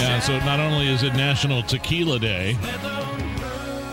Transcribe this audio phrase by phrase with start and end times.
[0.00, 2.56] Yeah, so not only is it National Tequila Day,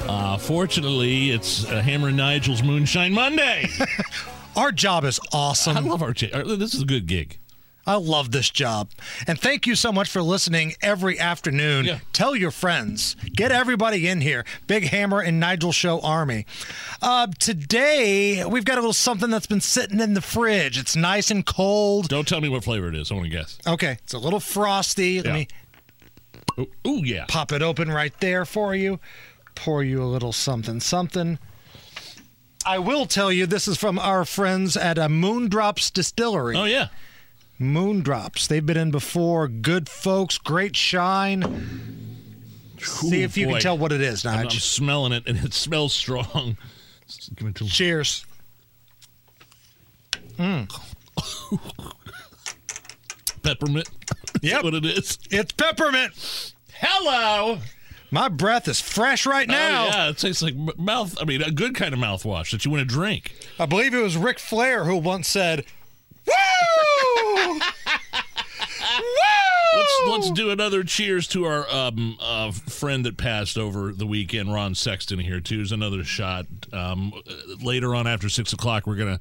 [0.08, 3.70] uh, fortunately, it's uh, Hammer and Nigel's Moonshine Monday.
[4.56, 5.78] Our job is awesome.
[5.78, 6.14] I love our.
[6.14, 7.38] Ch- uh, this is a good gig.
[7.86, 8.90] I love this job.
[9.26, 11.86] And thank you so much for listening every afternoon.
[11.86, 12.00] Yeah.
[12.14, 13.16] Tell your friends.
[13.34, 14.46] Get everybody in here.
[14.68, 16.46] Big Hammer and Nigel Show Army.
[17.02, 20.78] Uh, today, we've got a little something that's been sitting in the fridge.
[20.78, 22.08] It's nice and cold.
[22.08, 23.12] Don't tell me what flavor it is.
[23.12, 23.58] I want to guess.
[23.66, 25.18] Okay, it's a little frosty.
[25.18, 25.34] Let Yeah.
[25.34, 25.48] me
[26.58, 27.26] Oh, ooh, yeah.
[27.28, 29.00] pop it open right there for you.
[29.56, 31.40] Pour you a little something, something.
[32.66, 36.56] I will tell you, this is from our friends at a Moondrops Distillery.
[36.56, 36.88] Oh, yeah.
[37.62, 38.48] Moondrops.
[38.48, 39.48] They've been in before.
[39.48, 42.02] Good folks, great shine.
[42.80, 43.54] See if you boy.
[43.54, 46.58] can tell what it is, I'm, I'm smelling it, and it smells strong.
[47.08, 48.26] It Cheers.
[50.38, 50.72] Mm.
[53.44, 53.90] peppermint.
[54.34, 54.64] That's Yep.
[54.64, 55.20] what it is.
[55.30, 56.54] It's peppermint.
[56.74, 57.60] Hello.
[58.10, 59.84] My breath is fresh right oh, now.
[59.84, 61.18] Oh, yeah, it tastes like mouth.
[61.22, 63.34] I mean, a good kind of mouthwash that you want to drink.
[63.60, 65.66] I believe it was Ric Flair who once said,
[67.22, 67.60] Woo!
[69.74, 74.54] Let's let's do another cheers to our um, uh, friend that passed over the weekend,
[74.54, 75.62] Ron Sexton here too.
[75.62, 76.46] Is another shot.
[76.74, 77.14] Um,
[77.62, 79.20] later on after six o'clock, we're gonna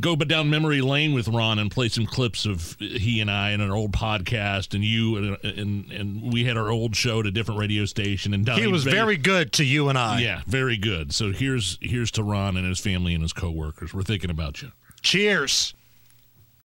[0.00, 3.50] go but down memory lane with Ron and play some clips of he and I
[3.50, 7.26] and an old podcast and you and and, and we had our old show at
[7.26, 10.20] a different radio station and Donnie He was Bay- very good to you and I.
[10.20, 11.12] yeah very good.
[11.14, 13.92] So here's here's to Ron and his family and his coworkers.
[13.92, 14.72] We're thinking about you.
[15.02, 15.74] Cheers.